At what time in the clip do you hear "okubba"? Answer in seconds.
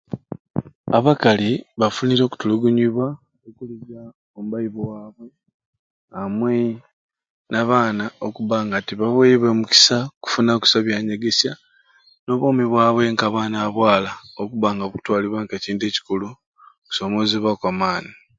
14.41-14.67